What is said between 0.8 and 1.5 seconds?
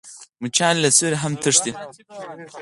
له سیوري هم